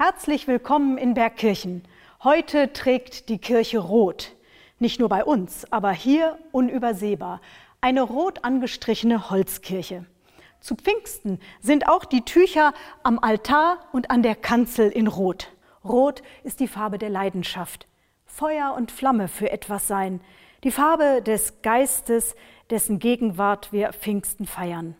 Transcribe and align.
Herzlich 0.00 0.46
willkommen 0.46 0.96
in 0.96 1.14
Bergkirchen. 1.14 1.82
Heute 2.22 2.72
trägt 2.72 3.28
die 3.28 3.38
Kirche 3.38 3.80
rot. 3.80 4.36
Nicht 4.78 5.00
nur 5.00 5.08
bei 5.08 5.24
uns, 5.24 5.72
aber 5.72 5.90
hier 5.90 6.38
unübersehbar. 6.52 7.40
Eine 7.80 8.02
rot 8.02 8.44
angestrichene 8.44 9.28
Holzkirche. 9.28 10.06
Zu 10.60 10.76
Pfingsten 10.76 11.40
sind 11.60 11.88
auch 11.88 12.04
die 12.04 12.24
Tücher 12.24 12.74
am 13.02 13.18
Altar 13.18 13.78
und 13.90 14.12
an 14.12 14.22
der 14.22 14.36
Kanzel 14.36 14.88
in 14.88 15.08
Rot. 15.08 15.50
Rot 15.84 16.22
ist 16.44 16.60
die 16.60 16.68
Farbe 16.68 16.98
der 16.98 17.10
Leidenschaft. 17.10 17.88
Feuer 18.24 18.74
und 18.76 18.92
Flamme 18.92 19.26
für 19.26 19.50
etwas 19.50 19.88
sein. 19.88 20.20
Die 20.62 20.70
Farbe 20.70 21.22
des 21.22 21.60
Geistes, 21.62 22.36
dessen 22.70 23.00
Gegenwart 23.00 23.72
wir 23.72 23.92
Pfingsten 23.92 24.46
feiern. 24.46 24.94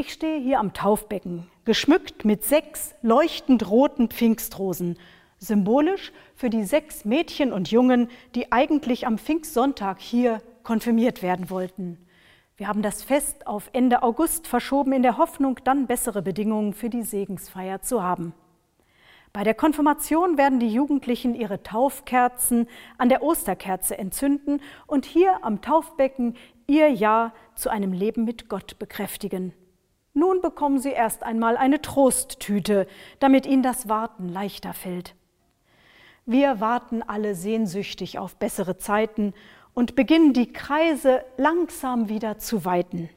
Ich 0.00 0.12
stehe 0.12 0.38
hier 0.38 0.60
am 0.60 0.74
Taufbecken, 0.74 1.48
geschmückt 1.64 2.24
mit 2.24 2.44
sechs 2.44 2.94
leuchtend 3.02 3.68
roten 3.68 4.06
Pfingstrosen, 4.06 4.96
symbolisch 5.38 6.12
für 6.36 6.50
die 6.50 6.62
sechs 6.62 7.04
Mädchen 7.04 7.52
und 7.52 7.72
Jungen, 7.72 8.08
die 8.36 8.52
eigentlich 8.52 9.08
am 9.08 9.18
Pfingstsonntag 9.18 9.98
hier 9.98 10.40
konfirmiert 10.62 11.20
werden 11.20 11.50
wollten. 11.50 11.98
Wir 12.56 12.68
haben 12.68 12.80
das 12.80 13.02
Fest 13.02 13.48
auf 13.48 13.70
Ende 13.72 14.04
August 14.04 14.46
verschoben 14.46 14.92
in 14.92 15.02
der 15.02 15.18
Hoffnung, 15.18 15.58
dann 15.64 15.88
bessere 15.88 16.22
Bedingungen 16.22 16.74
für 16.74 16.90
die 16.90 17.02
Segensfeier 17.02 17.82
zu 17.82 18.00
haben. 18.00 18.34
Bei 19.32 19.42
der 19.42 19.54
Konfirmation 19.54 20.38
werden 20.38 20.60
die 20.60 20.72
Jugendlichen 20.72 21.34
ihre 21.34 21.64
Taufkerzen 21.64 22.68
an 22.98 23.08
der 23.08 23.24
Osterkerze 23.24 23.98
entzünden 23.98 24.60
und 24.86 25.06
hier 25.06 25.42
am 25.42 25.60
Taufbecken 25.60 26.36
ihr 26.68 26.88
Ja 26.88 27.32
zu 27.56 27.68
einem 27.68 27.92
Leben 27.92 28.24
mit 28.24 28.48
Gott 28.48 28.78
bekräftigen. 28.78 29.52
Nun 30.18 30.40
bekommen 30.40 30.80
Sie 30.80 30.90
erst 30.90 31.22
einmal 31.22 31.56
eine 31.56 31.80
Trosttüte, 31.80 32.88
damit 33.20 33.46
Ihnen 33.46 33.62
das 33.62 33.88
Warten 33.88 34.28
leichter 34.28 34.72
fällt. 34.74 35.14
Wir 36.26 36.58
warten 36.58 37.04
alle 37.04 37.36
sehnsüchtig 37.36 38.18
auf 38.18 38.34
bessere 38.34 38.78
Zeiten 38.78 39.32
und 39.74 39.94
beginnen 39.94 40.32
die 40.32 40.52
Kreise 40.52 41.24
langsam 41.36 42.08
wieder 42.08 42.36
zu 42.36 42.64
weiten. 42.64 43.08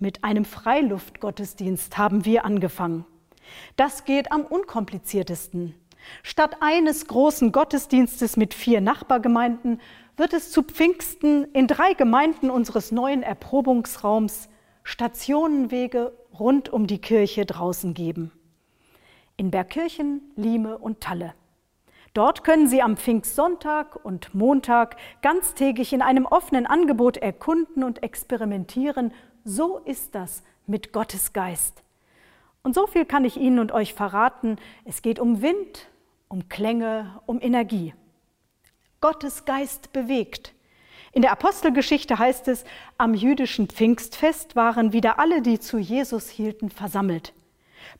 Mit 0.00 0.24
einem 0.24 0.44
Freiluftgottesdienst 0.44 1.98
haben 1.98 2.24
wir 2.24 2.44
angefangen. 2.44 3.04
Das 3.76 4.04
geht 4.04 4.32
am 4.32 4.40
unkompliziertesten. 4.40 5.76
Statt 6.24 6.56
eines 6.58 7.06
großen 7.06 7.52
Gottesdienstes 7.52 8.36
mit 8.36 8.54
vier 8.54 8.80
Nachbargemeinden 8.80 9.80
wird 10.16 10.32
es 10.32 10.50
zu 10.50 10.64
Pfingsten 10.64 11.44
in 11.52 11.68
drei 11.68 11.92
Gemeinden 11.92 12.50
unseres 12.50 12.90
neuen 12.90 13.22
Erprobungsraums 13.22 14.48
Stationenwege 14.84 16.12
rund 16.38 16.68
um 16.68 16.86
die 16.86 17.00
Kirche 17.00 17.46
draußen 17.46 17.94
geben. 17.94 18.32
In 19.36 19.50
Bergkirchen, 19.50 20.20
Lieme 20.36 20.78
und 20.78 21.00
Talle. 21.00 21.34
Dort 22.12 22.44
können 22.44 22.68
Sie 22.68 22.80
am 22.80 22.96
Pfingstsonntag 22.96 24.04
und 24.04 24.34
Montag 24.34 24.96
ganztägig 25.20 25.92
in 25.92 26.00
einem 26.00 26.26
offenen 26.26 26.66
Angebot 26.66 27.16
erkunden 27.16 27.82
und 27.82 28.04
experimentieren. 28.04 29.12
So 29.44 29.78
ist 29.78 30.14
das 30.14 30.44
mit 30.66 30.92
Gottes 30.92 31.32
Geist. 31.32 31.82
Und 32.62 32.74
so 32.74 32.86
viel 32.86 33.04
kann 33.04 33.24
ich 33.24 33.36
Ihnen 33.36 33.58
und 33.58 33.72
euch 33.72 33.94
verraten. 33.94 34.56
Es 34.84 35.02
geht 35.02 35.18
um 35.18 35.42
Wind, 35.42 35.88
um 36.28 36.48
Klänge, 36.48 37.20
um 37.26 37.40
Energie. 37.40 37.94
Gottes 39.00 39.44
Geist 39.44 39.92
bewegt. 39.92 40.53
In 41.14 41.22
der 41.22 41.30
Apostelgeschichte 41.30 42.18
heißt 42.18 42.48
es, 42.48 42.64
am 42.98 43.14
jüdischen 43.14 43.68
Pfingstfest 43.68 44.56
waren 44.56 44.92
wieder 44.92 45.20
alle, 45.20 45.42
die 45.42 45.60
zu 45.60 45.78
Jesus 45.78 46.28
hielten, 46.28 46.70
versammelt. 46.70 47.32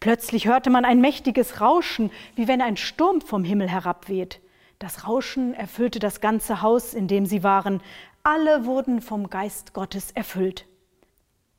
Plötzlich 0.01 0.49
hörte 0.49 0.69
man 0.69 0.85
ein 0.85 1.01
mächtiges 1.01 1.61
Rauschen, 1.61 2.11
wie 2.35 2.49
wenn 2.49 2.61
ein 2.61 2.77
Sturm 2.77 3.21
vom 3.21 3.45
Himmel 3.45 3.69
herabweht. 3.69 4.41
Das 4.81 5.07
Rauschen 5.07 5.55
erfüllte 5.55 6.01
das 6.01 6.21
ganze 6.21 6.61
Haus, 6.61 6.93
in 6.93 7.07
dem 7.07 7.25
sie 7.25 7.45
waren. 7.45 7.81
Alle 8.25 8.67
wurden 8.67 9.01
vom 9.01 9.31
Geist 9.31 9.75
Gottes 9.75 10.11
erfüllt. 10.11 10.67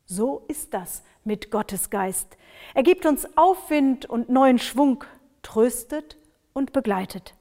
So 0.05 0.43
ist 0.49 0.73
das 0.73 1.03
mit 1.23 1.51
Gottes 1.51 1.89
Geist. 1.89 2.35
Er 2.73 2.83
gibt 2.83 3.05
uns 3.05 3.37
Aufwind 3.37 4.05
und 4.05 4.27
neuen 4.27 4.59
Schwung, 4.59 5.05
tröstet 5.41 6.17
und 6.51 6.73
begleitet. 6.73 7.33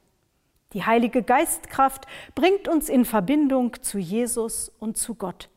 Die 0.73 0.83
Heilige 0.83 1.23
Geistkraft 1.23 2.05
bringt 2.33 2.67
uns 2.67 2.89
in 2.89 3.05
Verbindung 3.05 3.81
zu 3.81 3.97
Jesus 3.97 4.71
und 4.79 4.97
zu 4.97 5.15
Gott. 5.15 5.49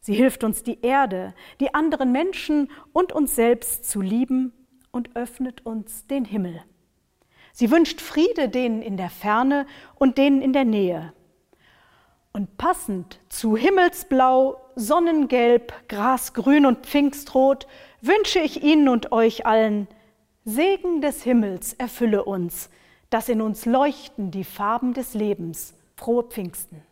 Sie 0.00 0.14
hilft 0.14 0.44
uns, 0.44 0.62
die 0.62 0.80
Erde, 0.82 1.34
die 1.60 1.74
anderen 1.74 2.12
Menschen 2.12 2.70
und 2.92 3.12
uns 3.12 3.34
selbst 3.34 3.90
zu 3.90 4.00
lieben 4.00 4.52
und 4.90 5.14
öffnet 5.14 5.66
uns 5.66 6.06
den 6.06 6.24
Himmel. 6.24 6.62
Sie 7.52 7.70
wünscht 7.70 8.00
Friede 8.00 8.48
denen 8.48 8.80
in 8.80 8.96
der 8.96 9.10
Ferne 9.10 9.66
und 9.96 10.18
denen 10.18 10.40
in 10.40 10.52
der 10.52 10.64
Nähe. 10.64 11.12
Und 12.32 12.56
passend 12.56 13.18
zu 13.28 13.56
Himmelsblau, 13.56 14.60
Sonnengelb, 14.76 15.72
Grasgrün 15.88 16.64
und 16.64 16.86
Pfingstrot 16.86 17.66
wünsche 18.00 18.38
ich 18.38 18.62
Ihnen 18.62 18.88
und 18.88 19.12
euch 19.12 19.46
allen, 19.46 19.88
Segen 20.44 21.02
des 21.02 21.22
Himmels 21.22 21.74
erfülle 21.74 22.24
uns, 22.24 22.70
dass 23.10 23.28
in 23.28 23.42
uns 23.42 23.66
leuchten 23.66 24.30
die 24.30 24.44
Farben 24.44 24.94
des 24.94 25.14
Lebens. 25.14 25.74
Frohe 25.96 26.22
Pfingsten. 26.22 26.82